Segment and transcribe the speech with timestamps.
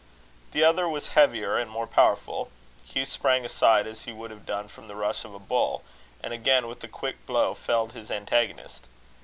[0.53, 2.49] The other was heavier and more powerful.
[2.87, 5.83] Hugh sprang aside, as he would have done from the rush of a bull,
[6.23, 8.87] and again with a quick blow felled his antagonist.